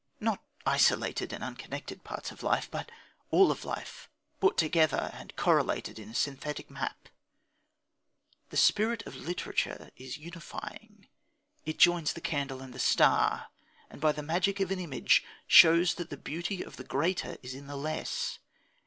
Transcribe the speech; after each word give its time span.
Not 0.19 0.43
isolated 0.65 1.31
and 1.31 1.43
unconnected 1.43 2.03
parts 2.03 2.31
of 2.31 2.41
life, 2.41 2.67
but 2.71 2.89
all 3.29 3.51
of 3.51 3.63
life, 3.63 4.09
brought 4.39 4.57
together 4.57 5.11
and 5.13 5.35
correlated 5.35 5.99
in 5.99 6.09
a 6.09 6.15
synthetic 6.15 6.71
map! 6.71 7.07
The 8.49 8.57
spirit 8.57 9.03
of 9.05 9.15
literature 9.15 9.91
is 9.97 10.17
unifying; 10.17 11.07
it 11.67 11.77
joins 11.77 12.13
the 12.13 12.19
candle 12.19 12.63
and 12.63 12.73
the 12.73 12.79
star, 12.79 13.49
and 13.91 14.01
by 14.01 14.11
the 14.11 14.23
magic 14.23 14.59
of 14.59 14.71
an 14.71 14.79
image 14.79 15.23
shows 15.45 15.93
that 15.93 16.09
the 16.09 16.17
beauty 16.17 16.63
of 16.63 16.77
the 16.77 16.83
greater 16.83 17.37
is 17.43 17.53
in 17.53 17.67
the 17.67 17.75
less. 17.77 18.39